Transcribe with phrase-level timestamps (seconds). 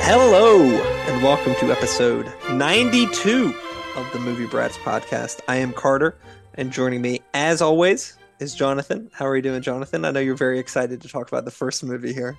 [0.00, 3.54] Hello, and welcome to episode 92
[3.96, 5.40] of the Movie Brats podcast.
[5.48, 6.16] I am Carter,
[6.54, 9.10] and joining me, as always, is Jonathan.
[9.12, 10.04] How are you doing, Jonathan?
[10.04, 12.38] I know you're very excited to talk about the first movie here.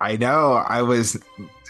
[0.00, 0.54] I know.
[0.54, 1.20] I was,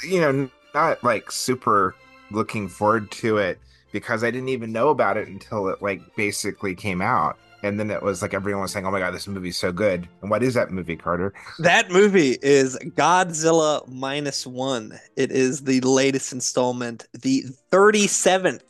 [0.04, 1.94] you know, not like super
[2.30, 3.58] looking forward to it
[3.92, 7.38] because I didn't even know about it until it like basically came out.
[7.62, 10.06] And then it was like everyone was saying, "Oh my god, this movie's so good!"
[10.20, 11.32] And what is that movie, Carter?
[11.58, 15.00] That movie is Godzilla minus one.
[15.16, 18.60] It is the latest installment, the 37th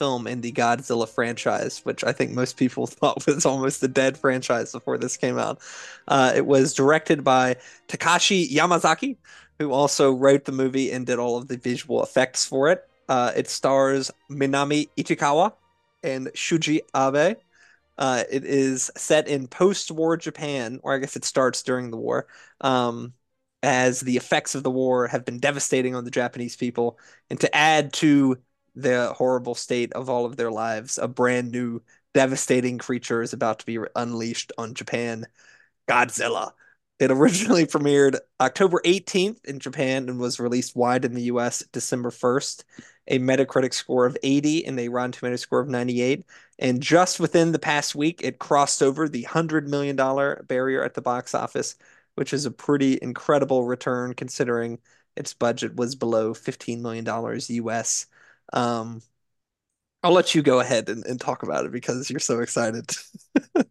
[0.00, 4.18] film in the Godzilla franchise, which I think most people thought was almost a dead
[4.18, 5.60] franchise before this came out.
[6.08, 7.56] Uh, it was directed by
[7.88, 9.16] Takashi Yamazaki,
[9.58, 12.88] who also wrote the movie and did all of the visual effects for it.
[13.08, 15.52] Uh, it stars Minami Ichikawa
[16.02, 17.36] and Shuji Abe.
[17.98, 22.26] Uh, it is set in post-war Japan, or I guess it starts during the war,
[22.62, 23.12] um,
[23.62, 26.98] as the effects of the war have been devastating on the Japanese people.
[27.28, 28.38] And to add to
[28.82, 31.82] the horrible state of all of their lives, a brand new
[32.14, 35.26] devastating creature is about to be unleashed on Japan
[35.88, 36.52] Godzilla.
[36.98, 42.10] It originally premiered October 18th in Japan and was released wide in the US December
[42.10, 42.64] 1st.
[43.08, 46.24] A Metacritic score of 80 and a Rotten Tomato score of 98.
[46.58, 49.96] And just within the past week, it crossed over the $100 million
[50.46, 51.74] barrier at the box office,
[52.14, 54.78] which is a pretty incredible return considering
[55.16, 57.04] its budget was below $15 million
[57.66, 58.06] US.
[58.52, 59.02] Um,
[60.02, 62.90] I'll let you go ahead and, and talk about it because you're so excited.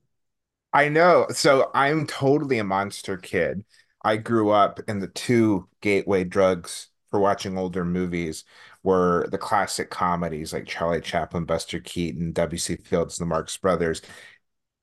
[0.74, 1.28] I know.
[1.32, 3.66] So I'm totally a monster kid.
[4.04, 8.46] I grew up in the two gateway drugs for watching older movies
[8.84, 12.76] were the classic comedies like Charlie Chaplin, Buster Keaton, W.C.
[12.78, 14.02] Fields, the Marx Brothers,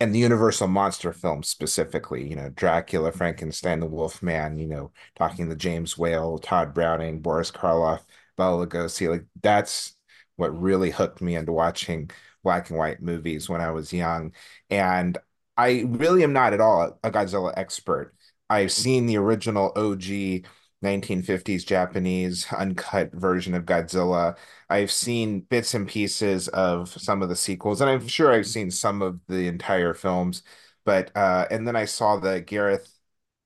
[0.00, 5.48] and the Universal monster films specifically, you know, Dracula, Frankenstein, the Wolfman, you know, talking
[5.50, 8.02] to James Whale, Tod Browning, Boris Karloff,
[8.36, 9.08] Bela Lugosi.
[9.08, 9.96] Like that's
[10.36, 12.10] what really hooked me into watching
[12.42, 14.32] black and white movies when I was young.
[14.70, 15.18] And
[15.56, 18.14] I really am not at all a Godzilla expert.
[18.48, 20.44] I've seen the original OG
[20.82, 24.36] 1950s Japanese uncut version of Godzilla.
[24.68, 28.70] I've seen bits and pieces of some of the sequels, and I'm sure I've seen
[28.70, 30.42] some of the entire films.
[30.84, 32.92] But uh, and then I saw the Gareth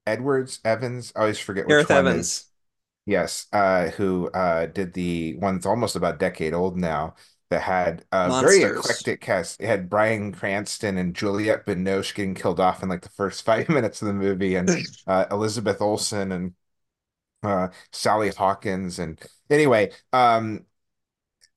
[0.07, 1.13] Edwards Evans.
[1.17, 2.50] I always forget which Gareth one Evans.
[3.11, 7.17] Yes, uh, who uh, did the one that's almost about a decade old now
[7.51, 9.61] that had a very eclectic cast.
[9.61, 13.69] It had Bryan Cranston and Juliette Binoche getting killed off in like the first five
[13.69, 14.73] minutes of the movie, and
[15.09, 16.55] uh, Elizabeth Olsen and
[17.43, 18.99] uh, Sally Hawkins.
[18.99, 19.21] And
[19.51, 20.67] anyway, um,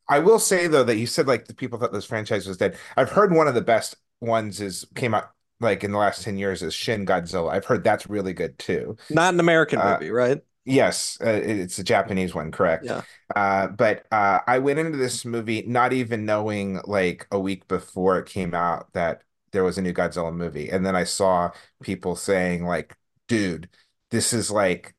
[0.08, 2.78] I will say though that you said like the people thought this franchise was dead.
[2.98, 6.38] I've heard one of the best ones is came out like in the last 10
[6.38, 7.52] years is Shin Godzilla.
[7.52, 8.98] I've heard that's really good too.
[9.10, 10.42] Not an American Uh, movie, right?
[10.66, 12.86] Yes, uh, it's a Japanese one, correct?
[12.86, 13.02] Yeah.
[13.36, 18.18] Uh, but uh, I went into this movie not even knowing like a week before
[18.20, 20.70] it came out that there was a new Godzilla movie.
[20.70, 21.52] And then I saw
[21.82, 22.96] people saying like,
[23.28, 23.70] dude,
[24.10, 24.96] this is like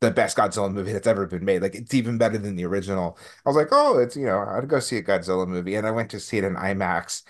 [0.00, 1.62] the best Godzilla movie that's ever been made.
[1.62, 3.18] Like it's even better than the original.
[3.44, 5.74] I was like, oh, it's you know, I'd go see a Godzilla movie.
[5.74, 7.22] And I went to see it in IMAX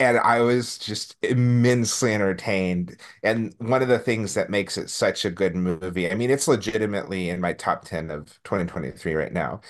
[0.00, 2.98] and I was just immensely entertained.
[3.22, 6.48] And one of the things that makes it such a good movie, I mean, it's
[6.48, 9.60] legitimately in my top 10 of 2023 right now,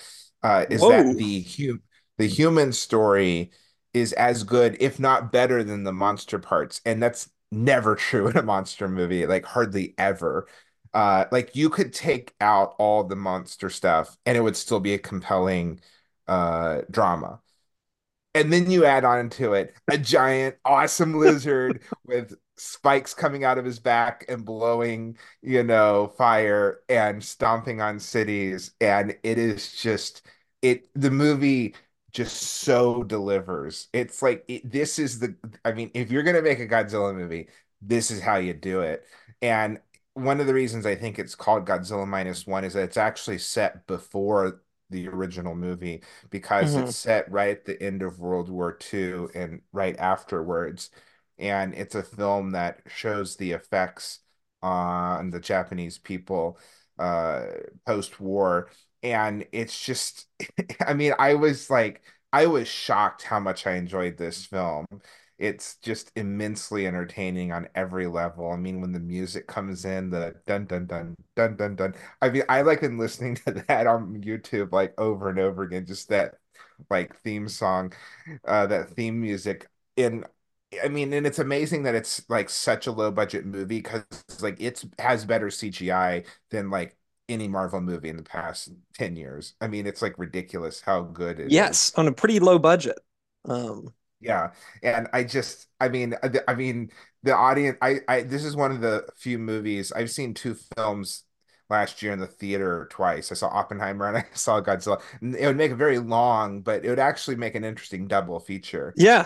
[0.43, 0.89] uh, is Whoa.
[0.89, 1.79] that the hu
[2.17, 3.51] the human story
[3.93, 6.81] is as good, if not better than the monster parts.
[6.85, 10.47] And that's never true in a monster movie, like hardly ever.
[10.93, 14.93] Uh, like you could take out all the monster stuff and it would still be
[14.93, 15.79] a compelling
[16.27, 17.39] uh drama.
[18.33, 23.57] And then you add on to it a giant, awesome lizard with spikes coming out
[23.57, 28.71] of his back and blowing, you know, fire and stomping on cities.
[28.79, 30.21] And it is just
[30.61, 31.75] it the movie
[32.11, 33.87] just so delivers.
[33.93, 35.35] It's like it, this is the
[35.65, 37.49] I mean, if you're gonna make a Godzilla movie,
[37.81, 39.05] this is how you do it.
[39.41, 39.79] And
[40.13, 43.37] one of the reasons I think it's called Godzilla minus one is that it's actually
[43.39, 44.61] set before
[44.91, 46.77] the original movie because Mhm.
[46.77, 50.91] it's set right at the end of World War II and right afterwards.
[51.39, 54.19] And it's a film that shows the effects
[54.61, 56.59] on the Japanese people
[56.99, 57.45] uh,
[57.85, 58.69] post-war.
[59.03, 60.27] And it's just,
[60.85, 62.03] I mean, I was like,
[62.33, 64.85] I was shocked how much I enjoyed this film.
[65.41, 68.51] It's just immensely entertaining on every level.
[68.51, 71.95] I mean, when the music comes in, the dun dun dun dun dun dun.
[72.21, 75.87] I mean, I like been listening to that on YouTube like over and over again,
[75.87, 76.35] just that
[76.91, 77.91] like theme song,
[78.45, 79.67] uh, that theme music.
[79.97, 80.25] In
[80.83, 84.05] I mean, and it's amazing that it's like such a low budget movie because
[84.41, 86.95] like it's has better CGI than like
[87.27, 89.55] any Marvel movie in the past 10 years.
[89.59, 91.53] I mean, it's like ridiculous how good it is.
[91.53, 92.99] Yes, on a pretty low budget.
[93.45, 93.91] Um,
[94.21, 94.51] Yeah.
[94.83, 96.91] And I just I mean I I mean
[97.23, 101.23] the audience I I this is one of the few movies I've seen two films
[101.69, 103.31] last year in the theater twice.
[103.31, 105.01] I saw Oppenheimer and I saw Godzilla.
[105.21, 108.93] It would make a very long, but it would actually make an interesting double feature.
[108.95, 109.25] yeah,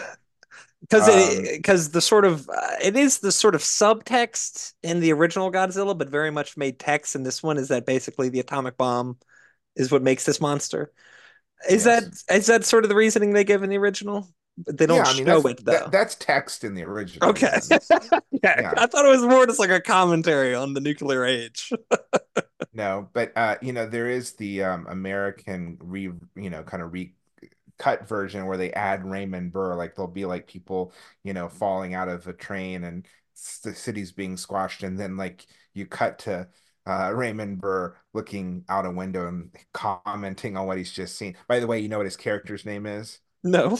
[0.82, 5.00] because Um it because the sort of uh, it is the sort of subtext in
[5.00, 8.40] the original Godzilla, but very much made text in this one is that basically the
[8.40, 9.18] atomic bomb
[9.76, 10.92] is what makes this monster.
[11.70, 12.24] Is that yes.
[12.32, 14.30] is that sort of the reasoning they give in the original?
[14.57, 15.92] They don't Yeah, I mean show that's it that though.
[15.92, 17.60] that's text in the original Okay.
[18.44, 18.74] Yeah, Yeah.
[18.78, 21.72] I thought it was more just like a commentary on the nuclear age.
[22.74, 26.94] No, but uh, you know, there is the um American re you know, kind of
[26.94, 29.75] recut version where they add Raymond Burr.
[29.75, 30.94] Like there'll be like people,
[31.24, 33.06] you know, falling out of a train and
[33.63, 36.48] the city's being squashed, and then like you cut to
[36.88, 41.38] uh Raymond Burr looking out a window and commenting on what he's just seen.
[41.48, 43.19] By the way, you know what his character's name is?
[43.44, 43.78] No.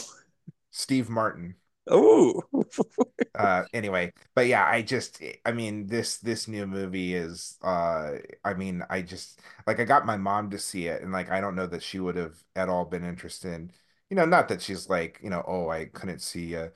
[0.76, 1.54] Steve Martin.
[1.88, 2.42] Oh.
[3.38, 8.12] uh anyway but yeah i just i mean this this new movie is uh
[8.44, 11.40] i mean i just like i got my mom to see it and like i
[11.40, 13.72] don't know that she would have at all been interested.
[14.10, 16.72] You know not that she's like you know oh i couldn't see a,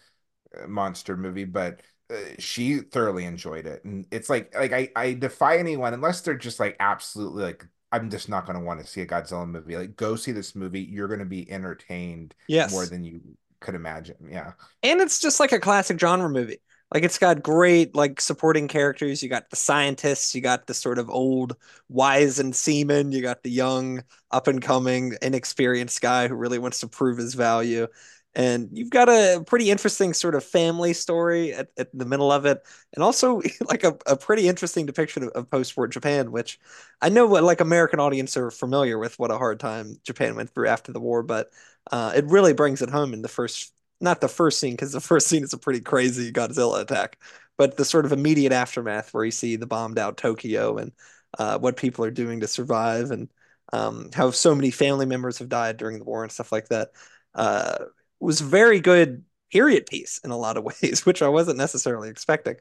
[0.62, 1.80] a monster movie but
[2.10, 3.84] uh, she thoroughly enjoyed it.
[3.84, 8.10] And it's like like i i defy anyone unless they're just like absolutely like i'm
[8.10, 9.76] just not going to want to see a godzilla movie.
[9.76, 10.80] Like go see this movie.
[10.80, 12.34] You're going to be entertained
[12.70, 13.20] more than you
[13.60, 14.52] could imagine yeah
[14.82, 16.58] And it's just like a classic genre movie.
[16.92, 19.22] Like it's got great like supporting characters.
[19.22, 21.56] You got the scientists, you got the sort of old
[21.88, 24.02] wise and seaman, you got the young,
[24.32, 27.86] up and coming, inexperienced guy who really wants to prove his value.
[28.34, 32.46] And you've got a pretty interesting sort of family story at, at the middle of
[32.46, 32.62] it.
[32.94, 36.60] And also like a, a pretty interesting depiction of, of post-war Japan, which
[37.02, 40.50] I know what like American audience are familiar with what a hard time Japan went
[40.50, 41.50] through after the war, but
[41.90, 43.72] uh, it really brings it home in the first
[44.02, 47.18] not the first scene because the first scene is a pretty crazy Godzilla attack,
[47.58, 50.92] but the sort of immediate aftermath where you see the bombed out Tokyo and
[51.38, 53.28] uh, what people are doing to survive and
[53.72, 56.90] um, how so many family members have died during the war and stuff like that
[57.34, 57.84] uh,
[58.20, 62.56] was very good period piece in a lot of ways, which I wasn't necessarily expecting.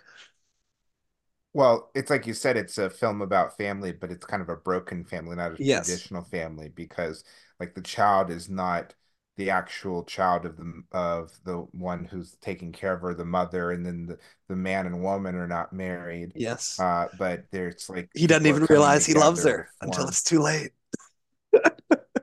[1.53, 4.55] Well, it's like you said, it's a film about family, but it's kind of a
[4.55, 6.11] broken family, not a Yes.
[6.11, 7.23] traditional family, because
[7.59, 8.93] like the child is not
[9.35, 13.71] the actual child of the of the one who's taking care of her, the mother,
[13.71, 16.35] and then the, the man and woman are not married.
[16.35, 16.77] Yes.
[16.77, 20.73] Uh, but there's like He doesn't even realize he loves her until it's too late.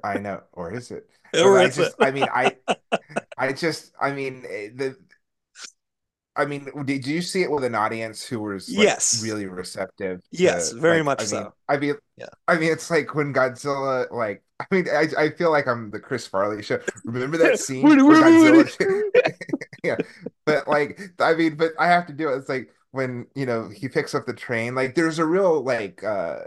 [0.07, 1.09] I know, or is it?
[1.43, 1.93] Or I is it?
[1.93, 2.57] just, I mean, I,
[3.39, 4.97] I just, I mean, eh, the
[6.35, 9.17] I mean, did you see it with an audience who was like Yes.
[9.17, 11.55] really receptive Yes, very like much I mean so.
[11.69, 12.29] I mean Yeah.
[12.47, 16.01] I mean it's like when Godzilla like I mean I I feel like I'm the
[16.01, 16.79] Chris Farley show.
[17.05, 18.71] Remember that scene Woody, where Woody, Woody.
[18.79, 19.35] Godzilla
[19.83, 19.97] yeah.
[20.45, 22.37] But like I mean but I have to do it.
[22.39, 26.03] It's like when you know he picks up the train like there's a real like
[26.05, 26.41] uh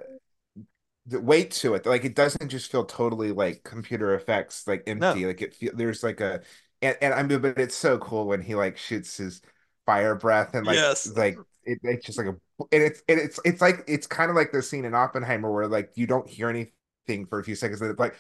[1.09, 1.85] the weight to it.
[1.85, 5.17] Like it doesn't just feel totally like computer effects, like No.
[5.17, 5.25] empty.
[5.25, 6.41] Like it feel there's like a
[6.81, 9.41] and, and I mean, but it's so cool when he like shoots his
[9.85, 11.13] fire breath and like Yes.
[11.15, 12.31] like it, it's just like a
[12.71, 15.67] and it's and it's it's like it's kind of like the scene in Oppenheimer where
[15.67, 18.15] like you don't hear anything for a few seconds and it's like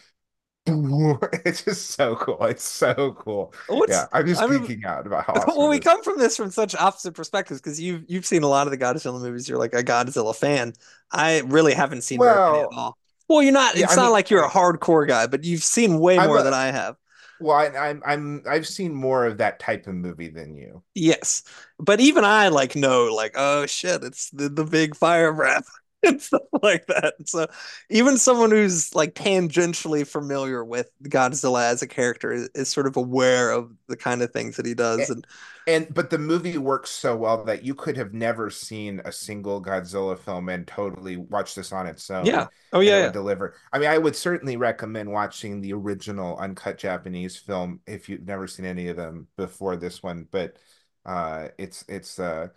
[1.45, 2.43] it's just so cool.
[2.45, 3.53] It's so cool.
[3.67, 6.37] What's Yeah, I'm just I mean out about how awesome well, we come from this
[6.37, 9.47] from such opposite perspectives because you've you've seen a lot of the Godzilla movies.
[9.49, 10.73] You're like a Godzilla fan.
[11.11, 12.97] I really haven't seen many at Well, all.
[13.27, 13.75] Well, you're not.
[13.75, 16.19] yeah, It's I not mean, like you're a hardcore guy, but you've seen way I'm
[16.19, 16.97] more a than I have.
[17.39, 20.83] well, I, I'm I'm I've seen more of that type of movie than you.
[20.95, 21.43] Yes,
[21.79, 25.67] but even I like know like oh shit, it's the the big fire breath
[26.03, 27.15] and stuff like that.
[27.25, 27.47] So
[27.89, 32.97] even someone who's like tangentially familiar with Godzilla as a character is, is sort of
[32.97, 35.09] aware of the kind of things that he does.
[35.09, 35.25] And
[35.67, 39.61] And but the movie works so well that you could have never seen a single
[39.61, 43.11] Godzilla film and totally watch this on its yeah, own oh yeah, yeah.
[43.11, 43.55] deliver.
[43.71, 48.47] I mean, I would certainly recommend watching the original uncut Japanese film if you've never
[48.47, 50.57] seen any of them before this one, but
[51.05, 52.49] uh it's it's uh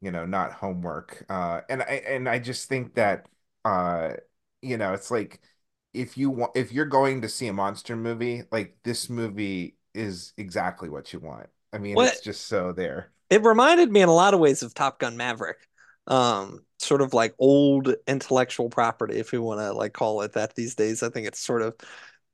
[0.00, 1.24] you know not homework.
[1.28, 3.26] Uh and I and I just think that
[3.64, 4.14] uh
[4.62, 5.40] you know, it's like
[5.94, 10.32] if you want if you're going to see a monster movie, like this movie is
[10.36, 11.48] exactly what you want.
[11.72, 13.12] I mean, What it's just so there.
[13.28, 15.68] it reminded me in a lot of ways of Top Gun Maverick.
[16.06, 20.54] Um, sort of like old intellectual property, if we want to like call it that
[20.54, 21.02] these days.
[21.02, 21.76] I think it's sort of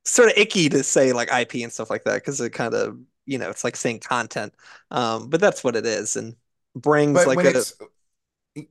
[0.05, 2.99] sort of icky to say like IP and stuff like that because it kind of,
[3.25, 4.53] you know, it's like saying content.
[4.91, 6.35] Um, but that's what it is and
[6.81, 7.65] brings But like a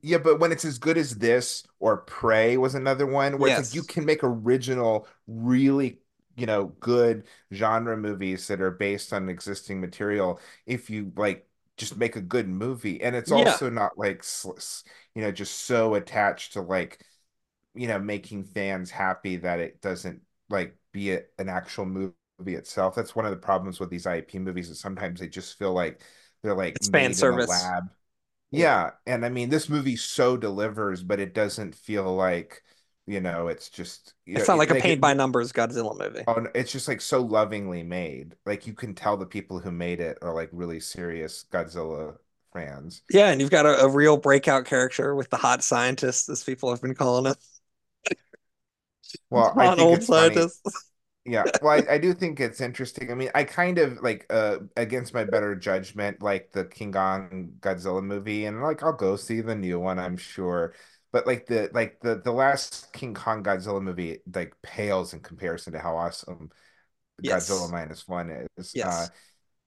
[0.01, 3.57] Yeah, but when it's as good as this or Prey was another one where it's
[3.57, 5.99] like you can make original, really,
[6.35, 11.47] you know, good genre movies that are based on existing material if you like
[11.77, 13.01] just make a good movie.
[13.01, 13.31] And it's Yeah.
[13.31, 14.25] also not like,
[15.15, 17.01] you know, just so attached to like,
[17.75, 22.15] you know, making fans happy that it doesn't like be a, an actual movie
[22.55, 22.95] itself.
[22.95, 26.01] That's one of the problems with these IP movies is sometimes they just feel like
[26.47, 27.41] they're like It's fan made in a service.
[27.41, 27.89] lab
[28.51, 28.91] Yeah.
[29.07, 32.63] and I mean this movie so delivers, but it doesn't feel like,
[33.07, 36.27] you know, it's just you know, It's not like a paint by numbers Godzilla movie.
[36.27, 38.35] oh, it's just like so lovingly made.
[38.45, 42.17] Like you can tell the people who made it are like really serious Godzilla
[42.53, 43.01] fans.
[43.09, 46.69] Yeah, and you've got a, a real breakout character with the hot scientist, as people
[46.69, 47.37] have been calling it.
[49.29, 50.45] Well, I Hot think old it's funny.
[50.45, 50.61] scientist.
[51.29, 53.11] Yeah, well, I, I do think it's interesting.
[53.11, 57.53] I mean, I kind of like uh against my better judgment, like the King Kong
[57.59, 60.73] Godzilla movie, and like I'll go see the new one, I'm sure.
[61.11, 65.73] But like the like the the last King Kong Godzilla movie like pales in comparison
[65.73, 66.49] to how awesome
[67.25, 68.77] Godzilla minus one is.
[68.81, 69.11] Uh Yes.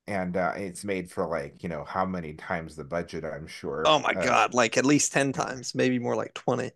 [0.09, 3.85] and uh it's made for like, you know, how many times the budget, I'm sure
[3.85, 6.73] Oh my Uh God, like at least 10 times, maybe more like 20.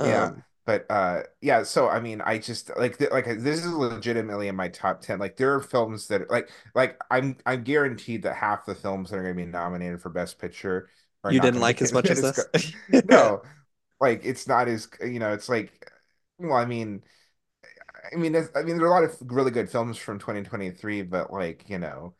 [0.00, 3.72] Yeah, Um, but uh yeah, so I mean, I just like th like this is
[3.72, 5.18] legitimately in my top 10.
[5.18, 9.16] Like there are films that like like I'm I'm guaranteed that half the films that
[9.18, 10.90] are going to be nominated for Best Picture
[11.24, 12.32] are you didn't like as much as this?
[12.32, 12.60] go-
[13.04, 13.42] No,
[14.00, 15.90] like it's not as, you know, it's like
[16.38, 17.02] well, I mean,
[18.12, 21.32] I mean I mean there are a lot of really good films from 2023, but
[21.32, 22.14] like, you know,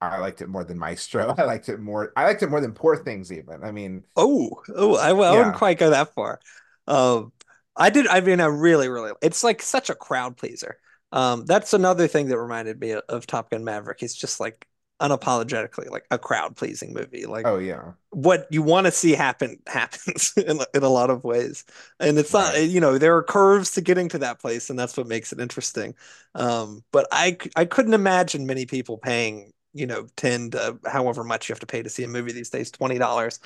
[0.00, 1.34] I liked it more than Maestro.
[1.38, 3.64] I liked it more I liked it more than Poor Things even.
[3.64, 6.40] I mean, Oh, oh, I, I wouldn't quite go that far.
[6.86, 7.32] Um,
[7.80, 8.08] I did.
[8.08, 9.12] I mean, I really, really.
[9.22, 10.78] It's like such a crowd pleaser.
[11.12, 14.02] Um, that's another thing that reminded me of, Top Gun Maverick.
[14.02, 14.66] It's just like
[15.02, 17.26] unapologetically like a crowd pleasing movie.
[17.26, 17.94] Like Oh yeah.
[18.10, 21.64] what you want to see happen happens in in a lot of ways,
[22.00, 22.56] and it's not.
[22.62, 25.40] You know, there are curves to getting to that place, and that's what makes it
[25.40, 25.94] interesting.
[26.34, 29.52] Um, but I I couldn't imagine many people paying.
[29.72, 32.50] You know, 10 to however much you have to pay to see a movie these
[32.50, 33.38] days, $20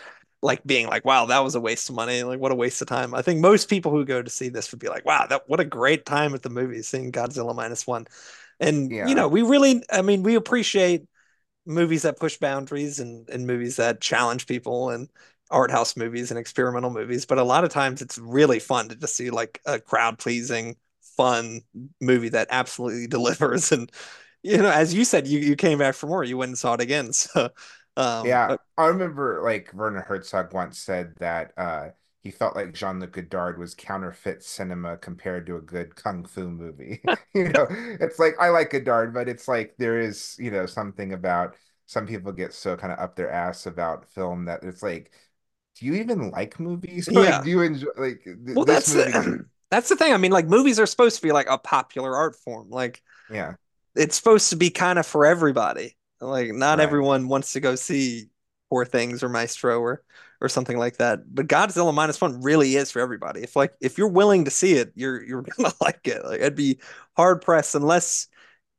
[0.45, 2.23] like being like, wow, that was a waste of money.
[2.23, 3.15] Like, what a waste of time.
[3.15, 5.61] I think most people who go to see this would be like, wow, that what
[5.61, 8.07] a great time at the movies seeing Godzilla minus one.
[8.61, 11.05] And you know, we really, I mean, we appreciate
[11.67, 15.09] movies that push boundaries and and movies that challenge people and
[15.51, 17.27] art house movies and experimental movies.
[17.27, 20.77] But a lot of times it's really fun to just see like a crowd pleasing,
[21.17, 21.63] fun
[22.01, 23.73] movie that absolutely delivers.
[23.73, 23.91] And
[24.43, 26.25] you know, as you said, you you came back for more.
[26.25, 27.13] You went and saw it again.
[27.13, 27.51] So,
[27.97, 31.91] um, Yeah, uh, I remember like Werner Herzog once said that uh
[32.23, 37.03] he felt like Jean-Luc Godard was counterfeit cinema compared to a good kung fu movie.
[37.35, 41.13] You know, it's like I like Godard, but it's like there is, you know, something
[41.13, 45.11] about some people get so kind of up their ass about film that it's like,
[45.77, 47.09] do you even like movies?
[47.15, 47.43] Like, yeah.
[47.43, 49.15] do you enjoy like th Well, this that's movie?
[49.71, 50.13] that's the thing.
[50.13, 52.71] I mean, like movies are supposed to be like a popular art form.
[52.71, 53.55] Like Yeah,
[53.97, 55.97] it's supposed to be kind of for everybody.
[56.27, 56.85] Like not right.
[56.85, 58.27] everyone wants to go see
[58.71, 60.03] Poor Things or Maestro or
[60.41, 61.21] or something like that.
[61.35, 63.43] But Godzilla minus one really is for everybody.
[63.43, 66.25] If like if you're willing to see it, you're you're gonna like it.
[66.25, 66.81] Like I'd be
[67.17, 68.29] hard pressed unless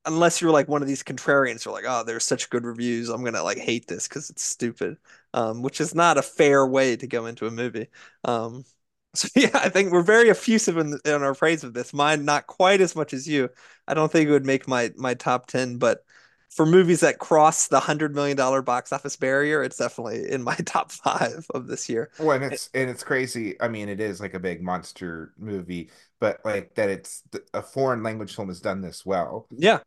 [0.05, 3.09] unless you're like one of these contrarians who are like, oh, there's such good reviews,
[3.09, 4.97] I'm gonna like hate this because it's stupid.
[5.33, 7.87] Um, which is not a fair way to go into a movie.
[8.23, 8.63] Um,
[9.15, 11.93] so yeah, I think we're very effusive in, in our praise of this.
[11.93, 13.49] Mine not quite as much as you.
[13.87, 16.03] I don't think it would make my my top 10, but
[16.49, 20.55] for movies that cross the hundred million dollar box office barrier, it's definitely in my
[20.65, 22.09] top five of this year.
[22.17, 23.59] Well, and it's and it's crazy.
[23.61, 27.23] I mean, it is like a big monster movie, but like that it's
[27.53, 29.47] a foreign language film has done this well.
[29.51, 29.79] Yeah,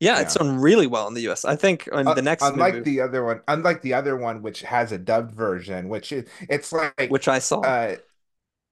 [0.00, 1.44] yeah, it's done really well in the US.
[1.44, 4.42] I think in Uh, the next unlike movie, the other one, unlike the other one,
[4.42, 7.96] which has a dubbed version, which is it's like which I saw, uh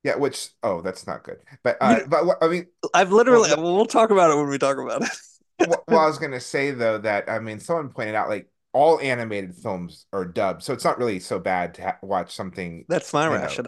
[0.05, 1.41] yeah, which oh that's not good.
[1.65, 4.49] But you uh know, but I mean I've literally well, we'll talk about it when
[4.49, 5.11] we talk about it.
[5.63, 9.01] well, well I was gonna say though that I mean someone pointed out like all
[9.01, 13.13] animated films are dubbed, so it's not really so bad to ha watch something, That's
[13.13, 13.63] my you know,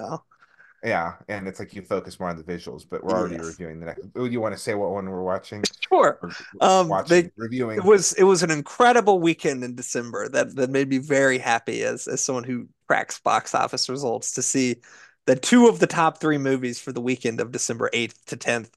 [0.84, 3.40] yeah, and it's like you focus more on the visuals, but we're already Yes.
[3.40, 4.06] reviewing the next.
[4.16, 6.20] Oh, you want to say what one we're watching Sure.
[6.60, 7.84] Um, they watching, it reviewing?
[7.84, 12.06] was it was an incredible weekend in December that that made me very happy as
[12.06, 14.76] as someone who tracks box office results to see
[15.26, 18.70] that two of the top three movies for the weekend of December 8th to 10th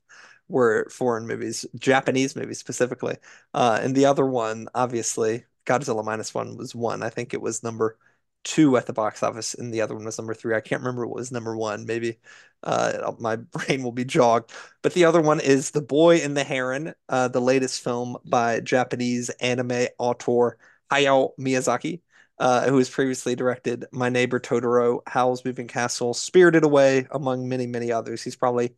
[0.47, 3.17] were foreign movies, Japanese movies specifically.
[3.53, 7.03] Uh, and the other one, obviously, Godzilla minus one was one.
[7.03, 7.97] I think it was number
[8.43, 10.55] two at the box office, and the other one was number three.
[10.55, 11.85] I can't remember what was number one.
[11.85, 12.19] Maybe
[12.63, 14.51] uh, my brain will be jogged.
[14.81, 18.61] But the other one is The Boy and the Heron, uh, the latest film by
[18.61, 20.57] Japanese anime author
[20.91, 22.01] Hayao Miyazaki,
[22.39, 27.67] uh, who has previously directed My Neighbor Totoro, Howl's Moving Castle, Spirited Away, among many,
[27.67, 28.23] many others.
[28.23, 28.75] He's probably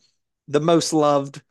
[0.47, 1.41] the most loved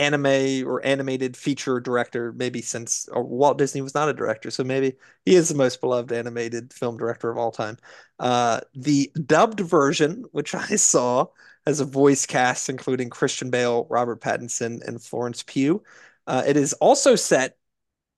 [0.00, 4.96] anime or animated feature director maybe since Walt Disney was not a director, so maybe
[5.24, 7.76] he is the most beloved animated film director of all time.
[8.18, 11.26] Uh, the dubbed version, which I saw,
[11.66, 15.82] has a voice cast including Christian Bale, Robert Pattinson, and Florence Pugh.
[16.26, 17.56] Uh, it is also set,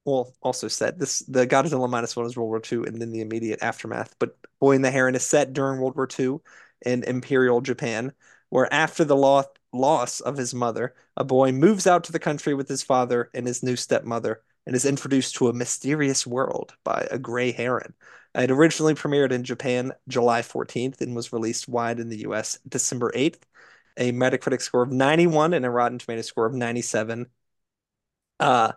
[0.04, 3.20] well, also set this the Godzilla minus one is World War II and then the
[3.20, 4.14] immediate aftermath.
[4.18, 6.40] But Boy and the Heron is set during World War II
[6.84, 8.12] in Imperial Japan,
[8.50, 12.54] where after the loss loss of his mother, a boy moves out to the country
[12.54, 17.06] with his father and his new stepmother and is introduced to a mysterious world by
[17.10, 17.94] a gray heron.
[18.34, 23.12] It originally premiered in Japan July 14th and was released wide in the US December
[23.14, 23.42] 8th.
[23.98, 27.26] A Metacritic score of 91 and a Rotten Tomato score of 97.
[28.40, 28.72] Uh,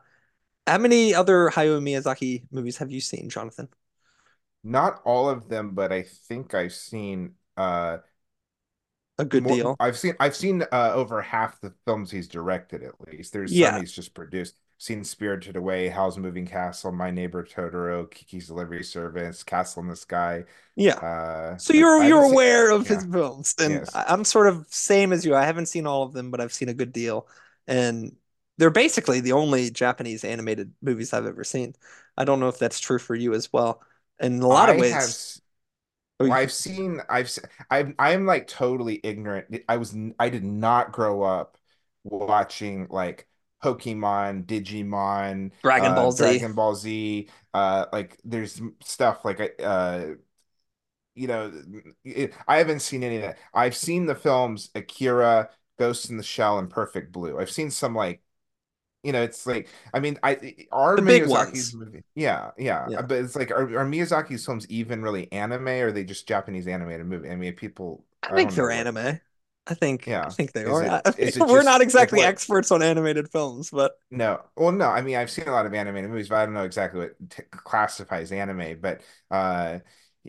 [0.68, 3.70] how many other Hayao Miyazaki movies have you seen, Jonathan?
[4.64, 8.00] Not all of them, but I think I've seen uh
[9.18, 9.80] a good more, deal.
[9.80, 13.34] I've seen I've seen uh, over half the films he's directed at least.
[13.34, 14.56] There's Yeah, some he's just produced.
[14.78, 19.96] Seen Spirited Away, Howl's Moving Castle, My Neighbor Totoro, Kiki's Delivery Service, Castle in the
[19.96, 20.46] Sky.
[20.76, 21.02] yeah.
[21.02, 22.32] Uh, So you're I you're seen.
[22.32, 23.90] aware of his films, and Yes.
[23.94, 25.36] I- I'm sort of same as you.
[25.36, 27.28] I haven't seen all of them, but I've seen a good deal,
[27.68, 28.16] and
[28.58, 31.76] they're basically the only Japanese animated movies I've ever seen.
[32.18, 33.84] I don't know if that's true for you as well.
[34.20, 35.16] In a lot of I have.
[35.18, 35.42] ways,
[36.20, 37.02] oh, I've seen.
[37.10, 37.30] I've.
[37.70, 37.96] I'm.
[38.00, 39.56] I'm like totally ignorant.
[39.70, 39.96] I was.
[40.20, 41.58] I did not grow up
[42.04, 43.28] watching like
[43.64, 46.46] Pokemon, Digimon, Dragon uh, Ball Z.
[46.46, 47.30] Dragon Ball Z.
[47.54, 50.16] Uh, like there's stuff like I- uh
[51.16, 51.52] you know,
[52.04, 53.38] it, I haven't seen any of that.
[53.54, 55.50] I've seen the films Akira,
[55.80, 57.40] Ghost in the Shell, and Perfect Blue.
[57.40, 58.22] I've seen some like,
[59.06, 63.18] you know, it's like, I mean, I are The Miyazaki's movie, yeah, yeah, Yeah, but
[63.20, 67.06] it's like, are, are Miyazaki's films even really anime, or are they just Japanese animated
[67.08, 67.30] movie?
[67.30, 69.20] I mean, people, I I think they're what, anime.
[69.68, 70.30] I think yeah.
[70.30, 70.84] I think they is are.
[70.84, 72.24] it I, we're just not exactly what?
[72.24, 74.86] experts on animated films, but No, well, no.
[74.90, 77.30] I mean, I've seen a lot of animated movies, but I don't know exactly what
[77.30, 78.80] t classifies anime.
[78.80, 79.80] But uh,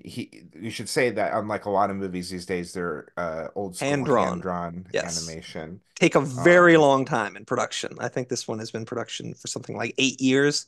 [0.04, 3.76] he, you should say that unlike a lot of movies these days, they're uh, old
[3.80, 4.42] hand school hand drawn.
[4.42, 5.38] drawn Yes.
[5.42, 5.80] animation.
[5.96, 7.92] take a very Um, long time in production.
[8.00, 10.66] I think this one has been production for something like eight years,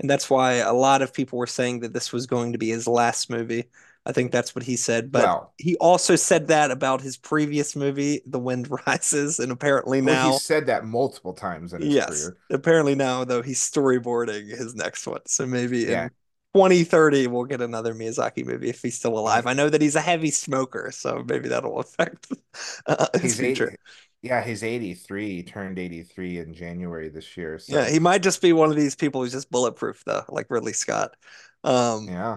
[0.00, 2.70] and that's why a lot of people were saying that this was going to be
[2.70, 3.66] his last movie.
[4.06, 7.76] I think that's what he said, but well, he also said that about his previous
[7.76, 12.30] movie, The Wind Rises, and apparently well, he said that multiple times in his yes,
[12.36, 12.38] career.
[12.50, 15.20] apparently now though he's storyboarding his next one.
[15.26, 16.10] So maybe Yeah, in
[16.56, 19.46] 2030 we'll get another Miyazaki movie if he's still alive.
[19.46, 22.28] I know that he's a heavy smoker, so maybe that'll affect
[22.86, 23.72] uh, his he's future.
[23.72, 23.76] 80.
[24.22, 25.36] Yeah, he's 83.
[25.36, 27.60] He turned 83 in January this year.
[27.66, 30.72] Yeah, he might just be one of these people who's just bulletproof though, like Ridley
[30.72, 31.16] Scott.
[31.64, 32.36] Um, yeah.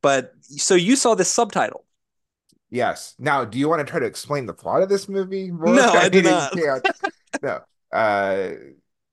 [0.00, 1.84] but so you saw this subtitle.
[2.70, 3.14] Yes.
[3.18, 5.74] Now, do you want to try to explain the plot of this movie more?
[5.74, 6.52] No, I I do not.
[6.54, 6.86] can't.
[7.42, 7.60] No.
[7.92, 8.50] Uh,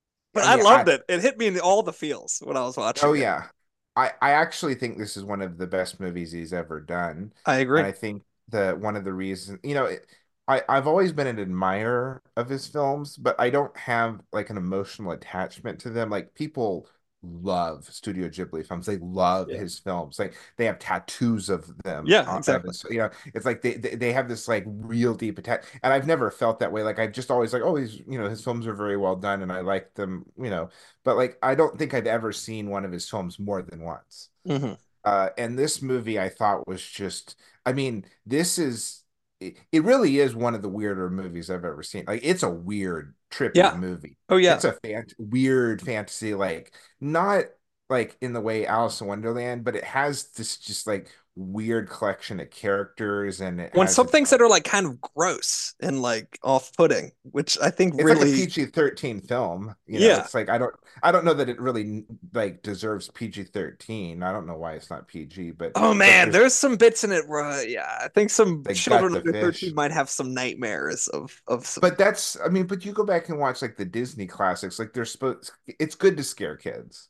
[0.34, 1.02] But I I loved I, it.
[1.08, 3.24] It hit me in all the feels when I was Oh watching it.
[3.24, 3.48] Oh, yeah.
[3.96, 7.32] I I actually think this is one of the best movies he's ever done.
[7.44, 7.80] I agree.
[7.80, 7.86] And.
[7.86, 10.06] I think that one of the reasons, you know, it,
[10.48, 14.56] I I've always been an admirer of his films, but I don't have like an
[14.56, 16.10] emotional attachment to them.
[16.10, 16.88] Like people
[17.22, 18.86] love Studio Ghibli films.
[18.86, 19.56] They love Yeah.
[19.56, 20.18] his films.
[20.18, 22.72] Like they have tattoos of them Yeah, exactly.
[22.72, 25.64] his, you know, it's like they, they they have this like real deep attack.
[25.82, 26.82] and I've never felt that way.
[26.82, 29.42] Like I've just always like, oh, he's, you know, his films are very well done
[29.42, 30.68] and I like them, you know,
[31.04, 34.30] but like I don't think I've ever seen one of his films more than once.
[34.46, 39.04] hmm Uh, and this movie I thought was just, I mean, this is,
[39.40, 42.04] it, it really is one of the weirder movies I've ever seen.
[42.06, 43.76] Like, it's a weird, trippy Yeah.
[43.76, 44.16] movie.
[44.28, 44.54] Oh yeah.
[44.54, 47.44] It's a fan weird fantasy, like, not
[47.88, 52.40] like in the way Alice in Wonderland, but it has this just like weird collection
[52.40, 57.12] of characters and When some things that are like kind of gross and like off-putting,
[57.22, 60.06] which I think it's like a really, PG-13 film, you know.
[60.06, 60.20] yeah.
[60.20, 64.22] It's like I don't I don't know that it really like deserves PG-13.
[64.22, 67.04] I don't know why it's not PG, but Oh but man, there's there's some bits
[67.04, 71.06] in it where, uh, yeah, I think some children under 13 might have some nightmares
[71.08, 71.82] of of some.
[71.82, 74.92] But that's, I mean, but you go back and watch like the Disney classics, like
[74.94, 77.08] they're supposed, it's good to scare kids.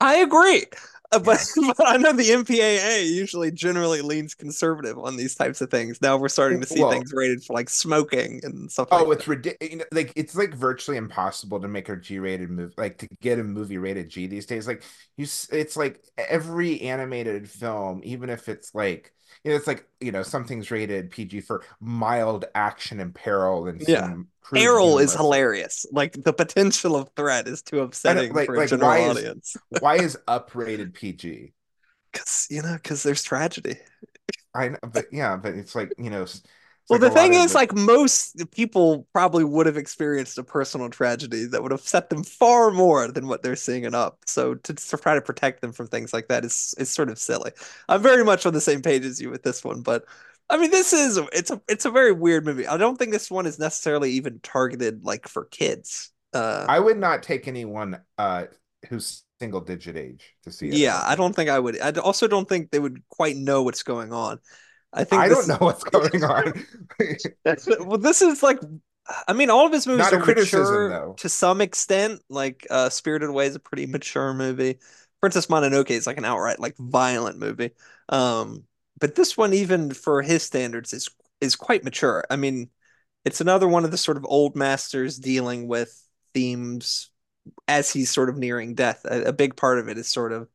[0.00, 0.64] I agree.
[1.24, 1.24] But,
[1.56, 6.02] but I know the MPAA usually generally leans conservative on these types of things.
[6.02, 9.10] Now we're starting to see Well, things rated for like smoking and stuff oh, that.
[9.12, 9.72] it's ridiculous.
[9.72, 13.38] You know, like it's like virtually impossible to make a G-rated movie, like to get
[13.38, 14.66] a movie rated G these days.
[14.66, 14.82] Like
[15.16, 19.12] you, it's like every animated film, even if it's like,
[19.44, 23.86] you know, it's like, you know, something's rated PG for mild action and peril and
[23.86, 24.14] Yeah.
[24.54, 25.84] Errol is hilarious.
[25.92, 29.56] Like the potential of threat is too upsetting like for a general why is audience.
[29.80, 31.52] why is uprated PG?
[32.12, 33.76] Because you know, because there's tragedy.
[34.54, 36.24] I know, but yeah, but it's like, you know,
[36.88, 40.88] Well, like the thing is, the like most people probably would have experienced a personal
[40.88, 44.20] tragedy that would have set them far more than what they're seeing it up.
[44.26, 47.18] So to, to try to protect them from things like that is is sort of
[47.18, 47.52] silly.
[47.88, 50.04] I'm very much on the same page as you with this one, but
[50.48, 52.66] I mean, this is it's a it's a very weird movie.
[52.66, 56.10] I don't think this one is necessarily even targeted like for kids.
[56.32, 58.46] Uh, I would not take anyone uh
[58.88, 61.80] who's single digit age to see it, yeah, I don't think I would.
[61.80, 64.40] I also don't think they would quite know what's going on.
[64.92, 66.52] I think I don't know what's going on.
[67.80, 68.58] Well, this is like,
[69.26, 71.12] I mean, all of his movies Not are criticism, mature though.
[71.16, 72.20] to some extent.
[72.28, 74.78] Like, uh, Spirited Away is a pretty mature movie.
[75.20, 77.70] Princess Mononoke is like an outright like violent movie.
[78.08, 78.64] Um,
[79.00, 81.08] but this one, even for his standards, is
[81.40, 82.24] is quite mature.
[82.30, 82.70] I mean,
[83.24, 85.92] it's another one of the sort of old masters dealing with
[86.34, 87.10] themes
[87.66, 89.04] as he's sort of nearing death.
[89.04, 90.48] A, a big part of it is sort of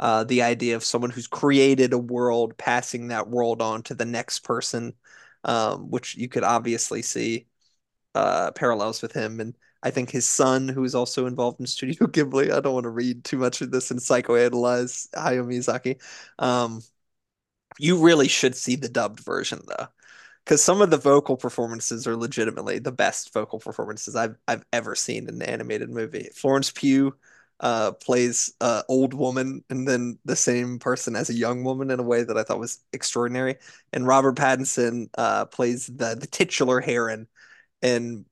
[0.00, 4.04] uh, the idea of someone who's created a world, passing that world on to the
[4.04, 4.94] next person,
[5.44, 7.46] um, which you could obviously see
[8.14, 9.40] uh, parallels with him.
[9.40, 12.84] And I think his son, who is also involved in Studio Ghibli, I don't want
[12.84, 16.00] to read too much of this and psychoanalyze Hayao Miyazaki.
[16.38, 16.82] Um,
[17.78, 19.86] you really should see the dubbed version though
[20.44, 24.94] because some of the vocal performances are legitimately the best vocal performances I've I've ever
[24.94, 26.30] seen in an animated movie.
[26.34, 27.14] Florence Pugh
[27.64, 31.98] uh, plays uh, old woman and then the same person as a young woman in
[31.98, 33.56] a way that I thought was extraordinary.
[33.92, 37.26] And Robert Pattinson uh, plays the the titular Heron
[37.82, 38.26] and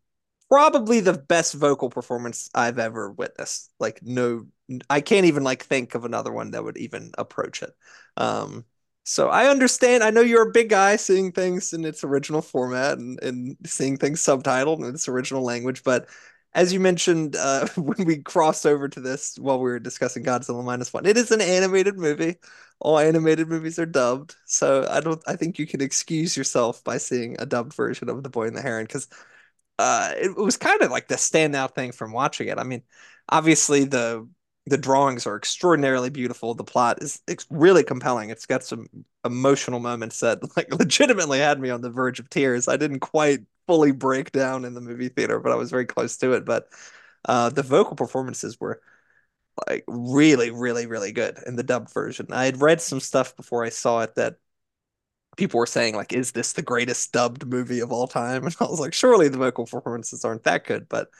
[0.51, 3.73] probably the best vocal performance I've ever witnessed.
[3.81, 4.47] Like no,
[4.91, 7.73] I can't even like think of another one that would even approach it.
[8.19, 8.67] Um,
[9.05, 10.05] so I understand.
[10.05, 13.97] I know you're a big guy seeing things in its original format and, and seeing
[13.97, 16.07] things subtitled in its original language, but
[16.55, 20.65] as you mentioned uh, when we crossed over to this while we were discussing Godzilla
[20.65, 22.37] minus one, it is an animated movie.
[22.81, 25.23] All animated movies are dubbed, so I don't.
[25.27, 28.57] I think you can excuse yourself by seeing a dubbed version of The Boy and
[28.57, 29.09] the Heron because
[29.79, 32.59] uh, it, it was kind of like the standout thing from watching it.
[32.59, 32.83] I mean,
[33.29, 34.29] obviously the
[34.67, 36.55] the drawings are extraordinarily beautiful.
[36.55, 38.31] The plot is it's really compelling.
[38.31, 38.87] It's got some
[39.25, 42.69] emotional moments that like legitimately had me on the verge of tears.
[42.69, 46.17] I didn't quite fully break down in the movie theater, but I was very close
[46.19, 46.45] to it.
[46.45, 46.69] But
[47.27, 48.81] uh, the vocal performances were
[49.69, 52.29] like really, really, really good in the dubbed version.
[52.33, 54.37] I had read some stuff before I saw it that
[55.37, 58.65] people were saying like, "Is this the greatest dubbed movie of all time?" And I
[58.65, 61.11] was like, "Surely the vocal performances aren't that good," but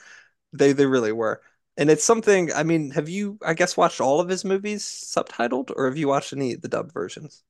[0.53, 1.41] they they really were.
[1.77, 5.71] And it's something, I mean, have you, I guess, watched all of his movies subtitled,
[5.75, 7.43] or have you watched any of the dubbed versions?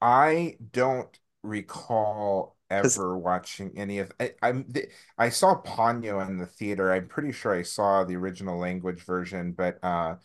[0.00, 6.46] I don't recall ever watching any of I, I'm the, I saw Ponyo in the
[6.46, 6.92] theater.
[6.92, 10.16] I'm pretty sure I saw the original language version, but uh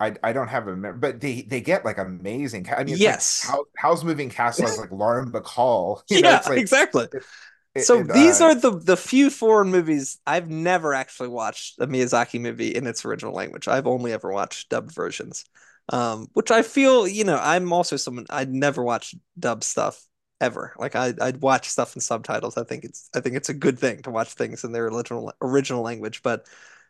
[0.00, 2.68] I I don't have a but they they get like amazing.
[2.70, 6.02] I mean, like yes, how Howl's Moving Castle is like Lauren Bacall.
[6.10, 7.08] You know, yeah, it's like exactly.
[7.76, 12.40] So these uh are the the few foreign movies I've never actually watched a Miyazaki
[12.40, 13.68] movie in its original language.
[13.68, 15.44] I've only ever watched dubbed versions.
[15.88, 20.04] Um, which I feel, you know, I'm also someone I'd never watch dubbed stuff
[20.40, 20.74] ever.
[20.78, 22.56] Like I I'd watch stuff in subtitles.
[22.56, 25.32] I think it's I think it's a good thing to watch things in their original
[25.40, 26.46] original language, but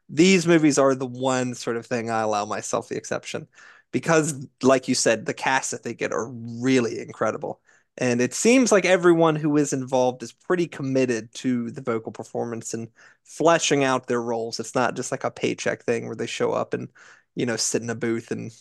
[0.09, 3.49] these movies are the one sort of thing I allow myself the exception
[3.93, 7.61] because, like you said, the casts that they get are really incredible.
[7.99, 12.75] And it seems like everyone who is involved is pretty committed to the vocal performance
[12.75, 12.89] and
[13.25, 14.61] fleshing out their roles.
[14.61, 16.89] It's not just like a paycheck thing where they show up and,
[17.35, 18.53] you know, sit in a booth and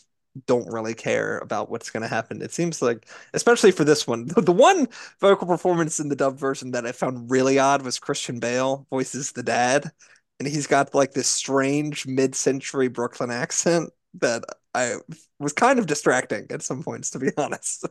[0.48, 2.42] don't really care about what's going to happen.
[2.42, 4.88] It seems like, especially for this one, the, one
[5.20, 9.32] vocal performance in the dub version that I found really odd was Christian Bale voices
[9.32, 9.92] the dad
[10.40, 14.44] and he's got like this strange mid-century Brooklyn accent that
[14.76, 14.96] I
[15.40, 17.86] was kind of distracting at some points, to be honest.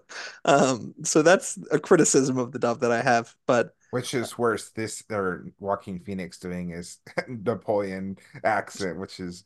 [0.44, 3.34] Um, so that's a criticism of the dub that I have.
[3.46, 9.44] But which is worse, this or Joaquin Phoenix doing his Napoleon accent, which is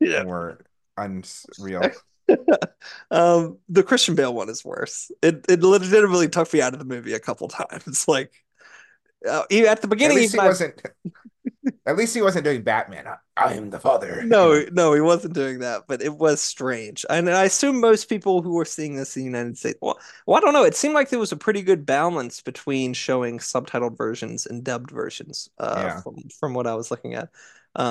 [0.00, 0.64] yeah, more
[0.96, 1.92] unreal.
[3.10, 5.10] um, the Christian Bale one is worse.
[5.22, 8.06] It it legitimately took me out of the movie a couple times.
[8.08, 8.32] Like
[9.28, 10.80] uh, even at the At beginning, least even he wasn't
[11.86, 13.06] At least he wasn't doing Batman.
[13.06, 17.06] I, I am the father, No, no, he wasn't doing that, but it was strange.
[17.08, 20.36] And I assume most people who were seeing this in the United States, well, well,
[20.36, 20.64] I don't know.
[20.64, 24.90] It seemed like there was a pretty good balance between showing subtitled versions and dubbed
[24.90, 26.02] versions, uh, Yeah.
[26.02, 27.30] from from what I was looking at.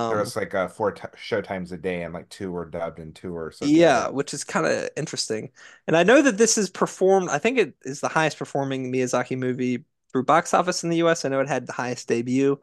[0.08, 2.66] There Um, was like uh, four t show times a day, and like two were
[2.66, 5.52] dubbed and two were yeah, which is kind of interesting.
[5.88, 9.38] And I know that this is performed, I think it is the highest performing Miyazaki
[9.38, 11.26] movie through box office in the US.
[11.26, 12.60] I know it had the highest debut.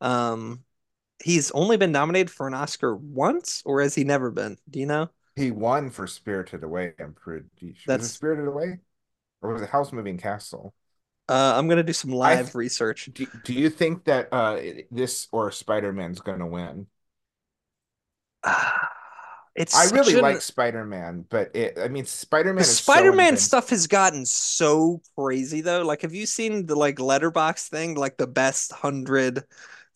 [0.00, 0.64] Um,
[1.22, 4.58] he's only been nominated for an Oscar once, or has he never been?
[4.68, 5.10] Do you know?
[5.34, 6.94] He won for Spirited Away.
[7.00, 7.94] I'm pretty sure.
[7.96, 8.78] Was it That's Spirited Away
[9.42, 10.74] or was it Howl's Moving Castle?
[11.28, 13.10] uh, I'm gonna do some live th research.
[13.12, 16.86] do, do you think that uh this or Spider-Man's gonna win?
[19.56, 23.38] It's I really an like Spider-Man, but it I mean Spider-Man Spider-Man inventive.
[23.38, 25.82] stuff has gotten so crazy though.
[25.82, 29.44] Like, have you seen the like Letterboxd thing, like the best hundred,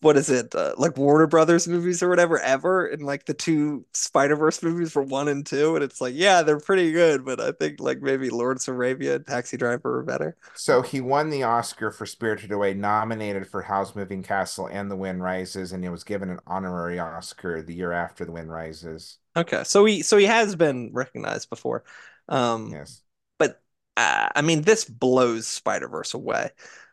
[0.00, 3.86] what is it, uh, like Warner Brothers movies or whatever ever, and like the two
[3.94, 7.52] Spider-Verse movies were one and two, and it's like, yeah, they're pretty good, but I
[7.52, 10.36] think like maybe Lawrence of Arabia and Taxi Driver are better.
[10.56, 14.96] So he won the Oscar for Spirited Away, nominated for Howl's Moving Castle and The
[14.96, 19.18] Wind Rises, and he was given an honorary Oscar the year after The Wind Rises.
[19.36, 21.84] Okay, so he so he has been recognized before.
[22.28, 23.02] Um, Yes.
[23.38, 23.62] but
[23.96, 26.50] uh, I mean, this blows Spider-Verse away.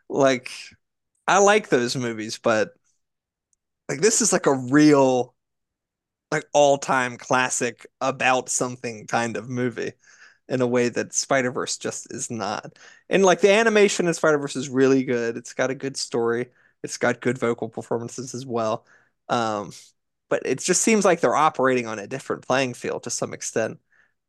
[0.08, 0.50] Like,
[1.28, 2.74] I like those movies, but
[3.92, 5.34] like this is like a real
[6.30, 9.92] like all-time classic about something kind of movie
[10.48, 12.78] in a way that Spider-Verse just is not.
[13.10, 15.36] And like the animation in Spider-Verse is really good.
[15.36, 16.48] It's got a good story.
[16.82, 18.86] It's got good vocal performances as well.
[19.28, 19.72] Um,
[20.30, 23.78] but it just seems like they're operating on a different playing field to some extent.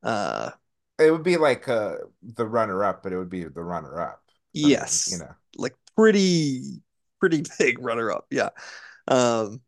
[0.04, 0.52] Uh,
[1.00, 4.22] It would be like uh the runner-up, but it would be the runner-up.
[4.64, 5.36] I mean, you know.
[5.58, 6.82] like pretty
[7.20, 8.28] pretty big runner-up.
[8.30, 8.50] Yeah.
[9.08, 9.62] Um,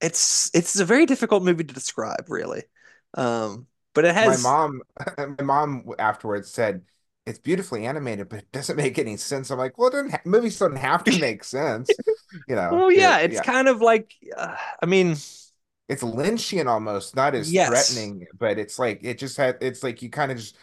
[0.00, 2.64] it's it's a very difficult movie to describe, really.
[3.14, 4.82] Um, but it has My mom,
[5.18, 6.84] my mom afterwards said,
[7.26, 10.20] "It's beautifully animated, but it doesn't make any sense." I'm like, "Well, it doesn't ha
[10.24, 11.98] movies don't have to make sense,
[12.48, 15.16] you know." Well, yeah, It, it's yeah, kind of like, uh, I mean,
[15.88, 19.58] it's Lynchian almost, not as yes, threatening, but it's like it just had.
[19.60, 20.56] It's like you kind of just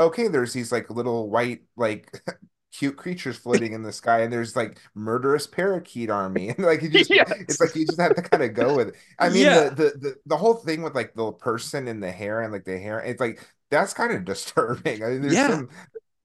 [0.00, 0.28] okay.
[0.28, 2.12] There's these like little white like
[2.76, 6.88] cute creatures floating in the sky, and there's like murderous parakeet army, and like you
[6.90, 7.12] just
[7.48, 8.96] it's like you just have to kind of go with it.
[9.18, 12.10] I mean, the yeah, the the the whole thing with like the person in the
[12.12, 15.02] hair and like the hair, it's like that's kind of disturbing.
[15.04, 15.68] I mean, there's yeah, some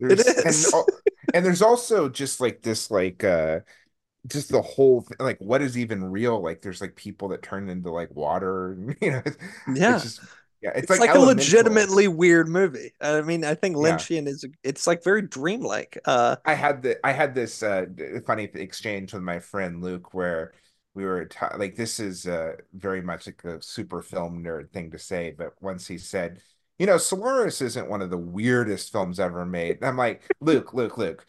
[0.09, 0.65] it there's and
[1.33, 3.61] and there's also just like this like uh
[4.27, 6.41] just the whole thing, like what is even real?
[6.41, 9.37] Like there's like people that turn into like water, you know, it's,
[9.87, 10.21] it's Yeah, just
[10.61, 12.93] yeah, it's it's like like a legitimately weird movie.
[13.01, 13.97] I mean, I think Yeah.
[14.27, 15.97] Is, it's like very dreamlike.
[16.05, 17.85] Uh, I had the I had this uh
[18.25, 20.53] funny exchange with my friend Luke where
[20.93, 24.91] we were ta like this is uh very much like a super film nerd thing
[24.91, 26.41] to say, but once he said,
[26.77, 29.77] you know, Solaris isn't one of the weirdest films ever made.
[29.77, 31.25] And I'm like, Luke, Luke, Luke.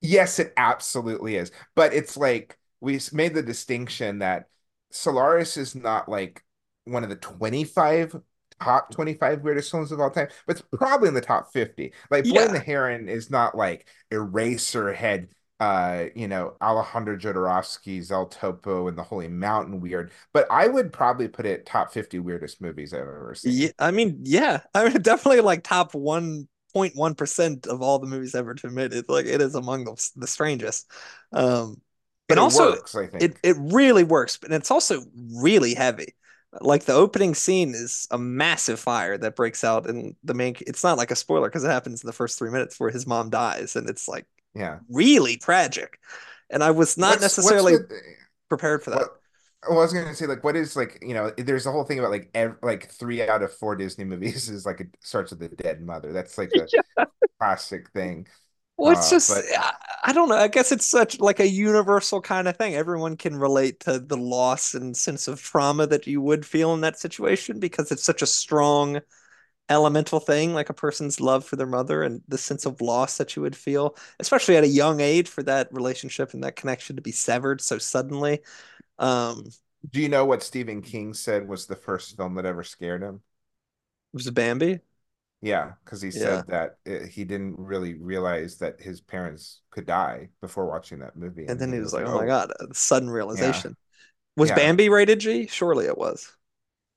[0.00, 1.52] Yes, it absolutely is.
[1.74, 4.46] But it's like we made the distinction that
[4.90, 6.44] Solaris is not like
[6.84, 8.16] one of the 25
[8.62, 11.92] top 25 weirdest films of all time, but it's probably in the top 50.
[12.10, 15.28] Like Boy and the Heron is not like Eraserhead,
[15.60, 20.92] uh, you know, Alejandro Jodorowsky's El Topo and the Holy Mountain weird, but I would
[20.92, 23.52] probably put it top 50 weirdest movies I've ever seen.
[23.52, 23.70] yeah.
[23.78, 28.66] I mean, yeah, I mean, definitely like top 1.1% of all the movies ever to
[28.68, 29.08] admit it.
[29.08, 30.90] Like it is among the, the strangest.
[31.32, 31.80] Um,
[32.28, 35.02] and And it also works, I it it really works, but it's also
[35.34, 36.14] really heavy.
[36.60, 40.56] Like the opening scene is a massive fire that breaks out in the main.
[40.60, 43.06] It's not like a spoiler because it happens in the first three minutes where his
[43.06, 44.80] mom dies, and it's like Yeah.
[44.88, 46.00] really tragic.
[46.50, 47.78] And I was not What's what's necessarily eh,
[48.48, 49.00] prepared for that.
[49.00, 49.20] What
[49.68, 51.98] well, I was gonna say, like, what is like, you know, there's a whole thing
[51.98, 55.42] about like ev like three out of four Disney movies is like it starts with
[55.42, 56.12] a dead mother.
[56.12, 56.70] That's like the
[57.40, 58.26] classic thing.
[58.80, 59.44] Well, it's Uh, just but
[60.04, 60.36] I, don't know.
[60.36, 62.74] I guess it's such like a universal kind of thing.
[62.74, 66.80] Everyone can relate to the loss and sense of trauma that you would feel in
[66.80, 69.00] that situation because it's such a strong
[69.70, 73.36] elemental thing, like a person's love for their mother and the sense of loss that
[73.36, 77.02] you would feel, especially at a young age for that relationship and that connection to
[77.02, 78.40] be severed so suddenly.
[78.98, 79.46] Um,
[79.90, 83.22] do you know what Stephen King said was the first film that ever scared him?
[84.12, 84.80] was Bambi.
[85.42, 86.42] Yeah, because he Yeah.
[86.42, 91.16] said that it, he didn't really realize that his parents could die before watching that
[91.16, 93.76] movie, And and then he was like, oh my "Oh, God, a sudden yeah, realization.
[94.36, 95.46] Was yeah." Bambi rated G?
[95.48, 96.32] Surely it was.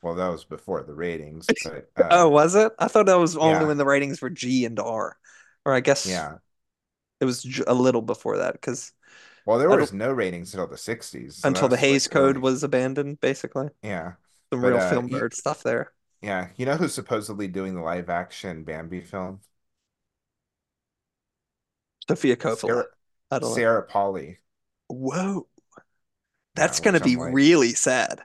[0.04, 2.72] Well, that was before the ratings, but uh, Oh, was it?
[2.80, 5.18] I thought that was only yeah, when the ratings were G and R.
[5.66, 6.38] Or I guess yeah.
[7.22, 8.94] it was j- a little before that because
[9.46, 12.40] Well, there was no ratings until the 60s, so until the that's like Code early.
[12.40, 13.70] was abandoned, basically.
[13.82, 14.14] Yeah.
[14.54, 15.94] Some But real uh film nerd stuff there.
[16.24, 19.42] Yeah, you know who's supposedly doing the live action Bambi film?
[22.08, 22.60] Sofia Coppola.
[22.60, 22.86] Sarah
[23.30, 23.56] I don't know.
[23.56, 24.38] Sarah Polley.
[24.88, 25.82] Whoa, Yeah,
[26.56, 28.22] that's gonna be like really sad.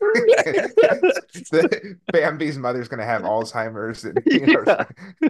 [2.12, 4.84] Bambi's mother's gonna have Alzheimer's and you know Yeah.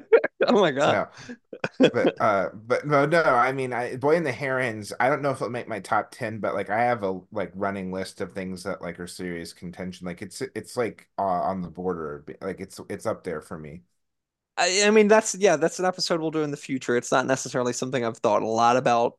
[0.48, 0.92] Oh my God.
[0.92, 1.08] no.
[1.92, 5.30] But uh but no no I mean I Boy and the Herons I don't know
[5.30, 8.32] if it'll make my top 10 but like I have a like running list of
[8.32, 12.60] things that like are serious contention like it's it's like uh, on the border like
[12.60, 13.82] it's it's up there for me
[14.56, 16.96] I, I mean, that's yeah, that's an episode we'll do in the future.
[16.96, 19.18] It's not necessarily something I've thought a lot about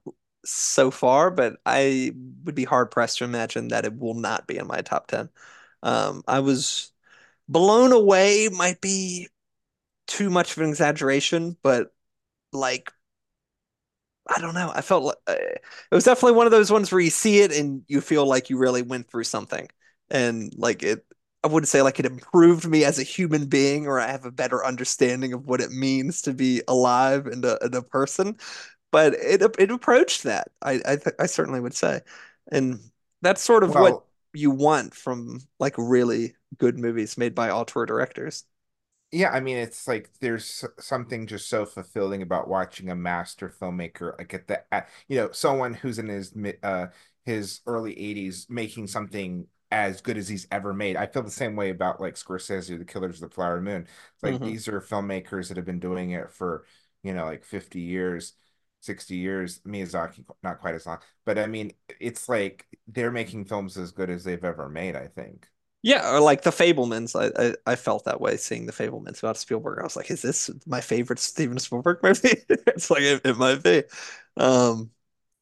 [0.51, 2.13] so far, but I
[2.45, 5.29] would be hard pressed to imagine that it will not be in my top 10.
[5.83, 6.91] Um, I was
[7.49, 9.29] blown away, might be
[10.07, 11.93] too much of an exaggeration, but
[12.53, 12.91] like
[14.29, 14.71] I don't know.
[14.75, 17.51] I felt like uh, it was definitely one of those ones where you see it
[17.57, 19.69] and you feel like you really went through something.
[20.09, 21.05] And like it,
[21.43, 24.31] I wouldn't say like it improved me as a human being or I have a
[24.31, 28.35] better understanding of what it means to be alive and a, and a person,
[28.91, 30.49] but it it approached that.
[30.61, 32.01] I I, th I certainly would say.
[32.51, 33.99] And that's sort of what
[34.33, 38.45] you want from like really good movies made by auteur directors.
[39.11, 44.17] Yeah, I mean, it's like there's something just so fulfilling about watching a master filmmaker
[44.17, 46.87] like at the at, you know someone who's in his mid uh
[47.25, 50.97] his early 80s making something as good as he's ever made.
[50.97, 53.83] I feel the same way about like Scorsese or The Killers of the Flower Moon.
[53.83, 56.65] It's like hmm these are filmmakers that have been doing it for
[57.03, 58.33] you know like 50 years,
[58.81, 59.59] 60 years.
[59.59, 64.09] Miyazaki not quite as long, but I mean, it's like they're making films as good
[64.09, 65.47] as they've ever made, I think.
[65.83, 67.15] Yeah, or like the Fabelmans.
[67.15, 69.79] I, I I felt that way seeing the Fabelmans about Spielberg.
[69.79, 72.43] I was like, is this my favorite Steven Spielberg movie?
[72.49, 73.83] It's like it, it might be.
[74.35, 74.91] Um,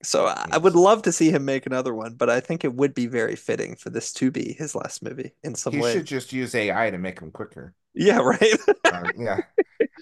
[0.03, 2.73] so I, I would love to see him make another one, but I think it
[2.73, 5.91] would be very fitting for this to be his last movie in some he way.
[5.91, 7.73] He should just use AI to make him quicker.
[7.93, 8.53] Yeah, right.
[8.85, 9.39] Uh, yeah,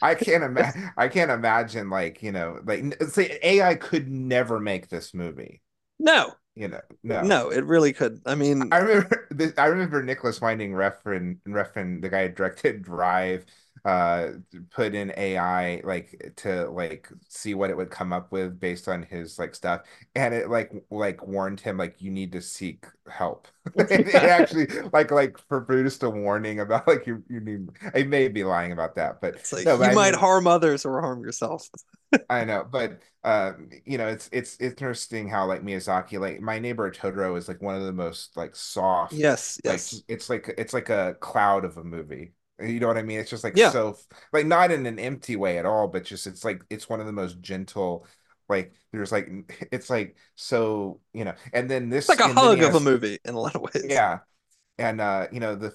[0.03, 0.75] I can't imagine.
[0.97, 5.61] I can't imagine like you know like say AI could never make this movie.
[5.99, 7.23] No, You know, no.
[7.23, 8.21] no, it really could.
[8.25, 12.83] I mean, I remember this, I remember Nicolas Winding Refn Refn the guy who directed
[12.83, 13.45] Drive
[13.85, 14.29] uh
[14.71, 19.03] put in AI like to like see what it would come up with based on
[19.03, 19.81] his like stuff
[20.15, 24.67] and it like like warned him like you need to seek help it, it actually
[24.93, 28.71] like like for produced a warning about like you you need I may be lying
[28.71, 31.21] about that but it's like no but you I might mean harm others or harm
[31.23, 31.69] yourself.
[32.29, 33.53] I know, but uh,
[33.85, 37.75] you know, it's it's interesting how like Miyazaki, like My Neighbor Totoro is like one
[37.75, 40.03] of the most like soft, Yes, like yes.
[40.07, 42.33] it's like it's like a cloud of a movie.
[42.59, 43.19] You know what I mean?
[43.19, 43.71] It's just like Yeah.
[43.71, 43.97] so
[44.31, 47.05] like not in an empty way at all, but just it's like it's one of
[47.05, 48.05] the most gentle,
[48.49, 49.29] like there's like
[49.71, 53.19] it's like so, you know, and then It's this like a hug of a movie
[53.25, 53.83] in a lot of ways.
[53.83, 54.19] yeah
[54.79, 55.73] and uh you know the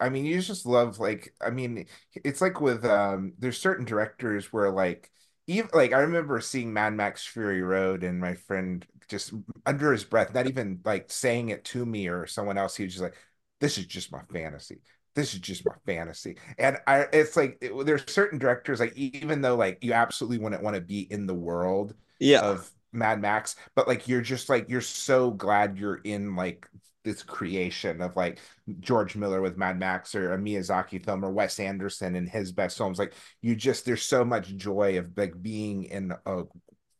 [0.00, 4.52] I mean you just love like I mean it's like with um there's certain directors
[4.52, 5.10] where like
[5.48, 9.34] even like I remember seeing Mad Max Fury Road and my friend just
[9.66, 12.94] under his breath not even like saying it to me or someone else he was
[12.94, 13.16] just like
[13.60, 14.80] this is just my fantasy
[15.14, 19.40] this is just my fantasy and I it's like it, there's certain directors like even
[19.40, 22.42] though like you absolutely wouldn't want to be in the world Yeah.
[22.42, 26.68] of Mad Max but like you're just like you're so glad you're in like
[27.04, 28.38] this creation of like
[28.80, 32.76] George Miller with Mad Max or a Miyazaki film or Wes Anderson and his best
[32.76, 32.98] films.
[32.98, 36.42] Like you just there's so much joy of like being in a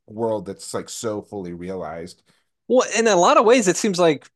[0.06, 2.22] world that's like so fully realized.
[2.68, 4.28] Well, in a lot of ways, it seems like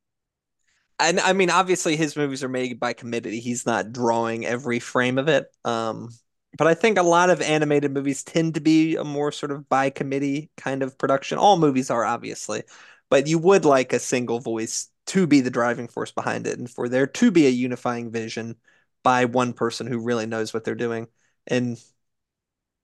[0.99, 3.41] and I mean, obviously his movies are made by committee.
[3.41, 5.47] He's not drawing every frame of it.
[5.65, 6.11] Um,
[6.59, 9.69] but I think a lot of animated movies tend to be a more sort of
[9.69, 11.39] by committee kind of production.
[11.39, 12.63] All movies are obviously,
[13.11, 16.71] but you would like a single voice to be the driving force behind it and
[16.71, 18.57] for there to be a unifying vision
[19.03, 21.09] by one person who really knows what they're doing.
[21.47, 21.83] And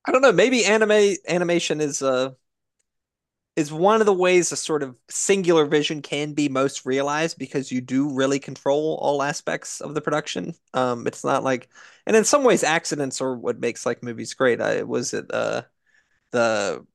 [0.05, 2.31] I don't know, maybe anime animation is uh
[3.59, 7.73] is one of the ways a sort of singular vision can be most realized because
[7.73, 10.55] you do really control all aspects of the production.
[10.75, 11.68] Um, it's not like,
[12.07, 14.61] and in some ways, accidents are what makes like movies great.
[14.61, 15.62] I was it uh
[16.33, 16.87] the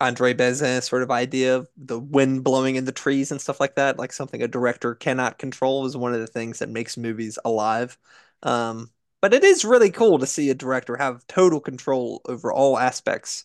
[0.00, 3.76] Andre Bazin sort of idea of the wind blowing in the trees and stuff like
[3.76, 7.38] that, like something a director cannot control is one of the things that makes movies
[7.44, 7.98] alive.
[8.44, 12.78] Um, but it is really cool to see a director have total control over all
[12.78, 13.44] aspects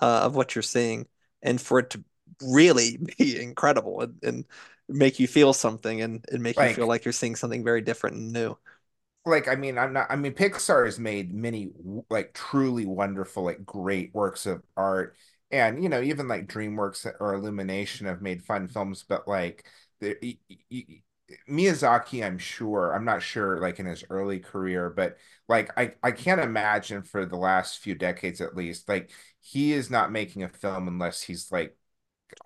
[0.00, 1.06] uh, of what you're seeing
[1.42, 2.04] and for it to
[2.42, 4.44] really be incredible and, and
[4.88, 7.80] make you feel something and, and make you feel Like like you're seeing something very
[7.82, 8.56] different and new.
[9.26, 11.70] like I mean I'm not I mean Pixar has made many
[12.10, 15.16] like truly wonderful like great works of art
[15.50, 19.66] and you know even like DreamWorks or Illumination have made fun films, but like
[20.00, 20.36] the,
[21.48, 25.16] Miyazaki, I'm sure, I'm not sure like in his early career, but
[25.48, 29.10] like I I can't imagine for the last few decades at least, like
[29.40, 31.76] he is not making a film unless he's like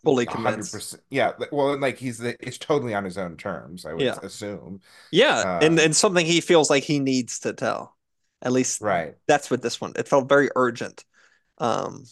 [0.04, 0.96] fully convinced.
[1.10, 3.84] Yeah, well, like he's the, it's totally on his own terms.
[3.84, 4.18] I would yeah.
[4.22, 4.80] assume.
[5.10, 7.96] Yeah, um, and and something he feels like he needs to tell.
[8.40, 9.16] At least, right.
[9.26, 9.92] That's what this one.
[9.96, 11.04] It felt very urgent.
[11.58, 12.04] Um,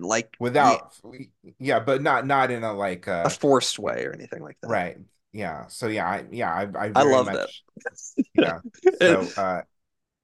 [0.00, 4.12] like without, yeah, yeah but not not in a like uh, a forced way or
[4.12, 4.68] anything like that.
[4.68, 4.96] Right.
[5.32, 5.66] Yeah.
[5.68, 8.24] So yeah, I yeah I I, I love much, that.
[8.34, 8.58] yeah.
[9.00, 9.62] So uh,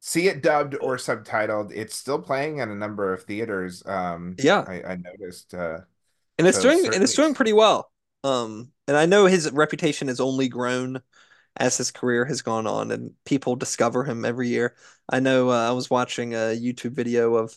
[0.00, 1.72] see it dubbed or subtitled.
[1.74, 3.82] It's still playing in a number of theaters.
[3.84, 5.54] Um, yeah, I, I noticed.
[5.54, 5.80] Uh,
[6.38, 6.96] and it's so doing certainly...
[6.96, 7.90] and it's doing pretty well.
[8.22, 11.00] Um, and I know his reputation has only grown
[11.56, 14.74] as his career has gone on, and people discover him every year.
[15.08, 17.56] I know uh, I was watching a YouTube video of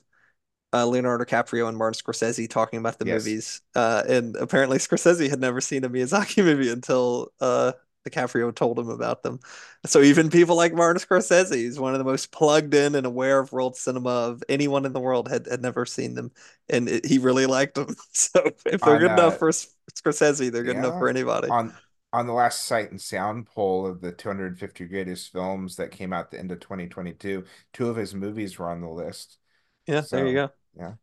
[0.74, 3.24] uh, Leonardo DiCaprio and Martin Scorsese talking about the yes.
[3.24, 7.72] movies, uh, and apparently Scorsese had never seen a Miyazaki movie until uh,
[8.10, 9.40] DiCaprio told him about them.
[9.86, 13.40] So even people like Martin Scorsese, he's one of the most plugged in and aware
[13.40, 16.32] of world cinema of anyone in the world, had, had never seen them,
[16.70, 17.96] and it, he really liked them.
[18.12, 21.50] So if they're on, good enough uh, for Scorsese, they're good yeah, enough for anybody.
[21.50, 21.74] On
[22.14, 26.32] on the last Sight and Sound poll of the 250 greatest films that came out
[26.32, 27.44] the end of 2022,
[27.74, 29.38] two of his movies were on the list.
[29.86, 30.50] Yeah, so, there you go.
[30.78, 30.94] Yeah.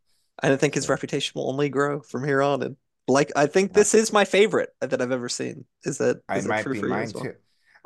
[0.42, 2.62] I think his reputation will only grow from here on.
[2.62, 2.76] And
[3.06, 5.64] like, I think this is my favorite that I've ever seen.
[5.84, 7.24] Is that is I might be mine well?
[7.24, 7.34] too.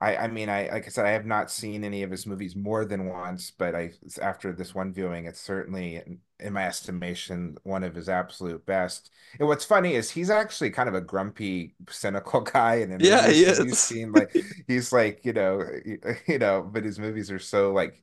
[0.00, 2.54] I, I mean, I like I said, I have not seen any of his movies
[2.54, 3.92] more than once, but I
[4.22, 9.10] after this one viewing, it's certainly, in, my estimation, one of his absolute best.
[9.40, 13.42] And what's funny is he's actually kind of a grumpy, cynical guy, and yeah, he
[13.42, 13.58] is.
[13.58, 14.36] He's seen like
[14.68, 15.64] he's like you know,
[16.28, 18.00] you know, but his movies are so like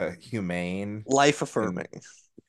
[0.00, 1.88] uh, humane, life affirming.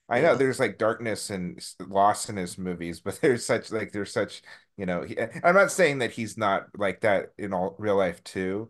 [0.07, 4.13] I know there's like darkness and loss in his movies, but there's such like there's
[4.13, 4.41] such
[4.77, 5.01] you know.
[5.03, 8.69] He, eh, I'm not saying that he's not like that in all real life too,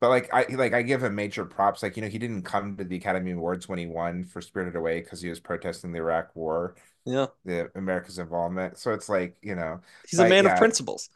[0.00, 1.82] but like I like I give him major props.
[1.82, 4.76] Like you know he didn't come to the Academy Awards when he won for Spirited
[4.76, 6.76] Away because he was protesting the Iraq War.
[7.04, 8.78] Yeah, the America's involvement.
[8.78, 11.10] So it's like you know he's a man yeah, of principles.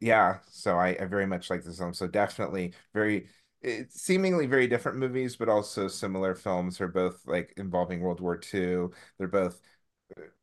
[0.00, 1.94] Yeah, so I, I very much like this film.
[1.94, 3.28] So definitely very
[3.62, 6.78] it's seemingly very different movies, but also similar films.
[6.78, 8.88] They're both like involving World War II.
[9.18, 9.60] They're both,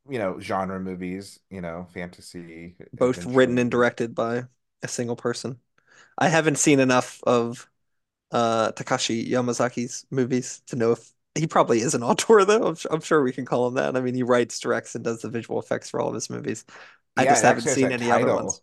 [0.10, 1.40] you know, genre movies.
[1.50, 2.76] You know, fantasy.
[2.94, 4.44] Both written and directed by
[4.84, 5.60] a single person.
[6.18, 7.70] I haven't seen enough of
[8.32, 12.68] uh, Takashi Yamazaki's movies to know if he probably is an auteur, though.
[12.68, 13.96] I'm, I'm, sure we can call him that.
[13.96, 16.66] I mean, he writes, directs, and does the visual effects for all of his movies.
[17.18, 18.30] I yeah, just haven't seen any title.
[18.30, 18.62] other ones.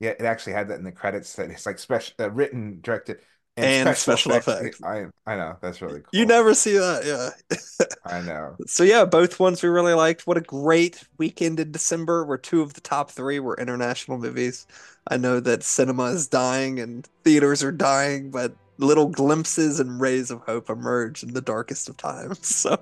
[0.00, 3.20] Yeah, it actually had that in the credits that it's like special, uh, written, directed
[3.56, 4.80] and, and special, special effects.
[4.80, 5.12] effects.
[5.26, 6.08] I I know that's really cool.
[6.12, 7.86] You never see that, yeah.
[8.04, 8.56] I know.
[8.66, 10.26] So yeah, both ones we really liked.
[10.26, 14.66] What a great weekend in December, where two of the top three were international movies.
[15.08, 20.30] I know that cinema is dying and theaters are dying, but little glimpses and rays
[20.30, 22.38] of hope emerge in the darkest of times.
[22.64, 22.72] So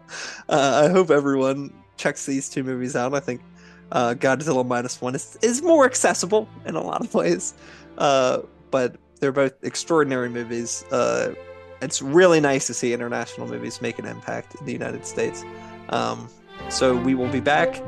[0.49, 3.15] uh, I hope everyone checks these two movies out.
[3.15, 3.43] I think
[3.91, 7.55] uh, Godzilla minus one is, is more accessible in a lot of ways,
[7.99, 10.85] uh, but they're both extraordinary movies.
[10.91, 11.33] Uh,
[11.81, 15.45] it's really nice to see international movies make an impact in the United States.
[15.91, 16.29] Um,
[16.69, 17.81] so we will be back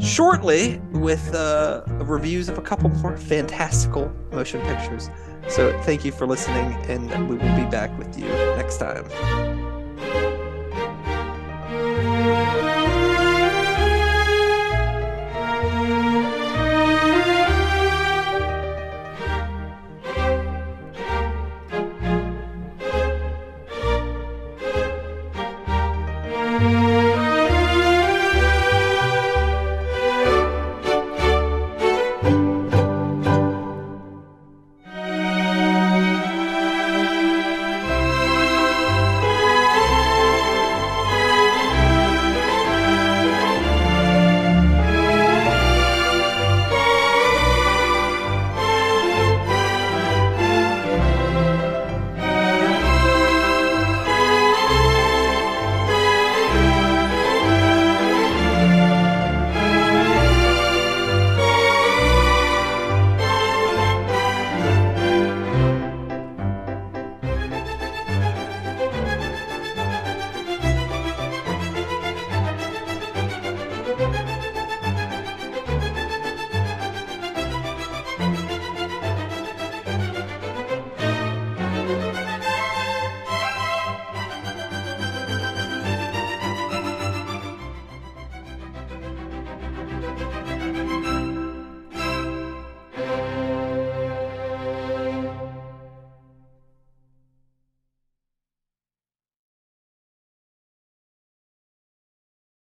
[0.00, 5.08] shortly with uh, reviews of a couple more fantastical motion pictures.
[5.48, 9.65] So thank you for listening, and we will be back with you next time.